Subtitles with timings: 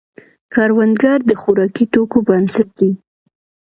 [0.53, 2.91] کروندګر د خوراکي توکو بنسټ دی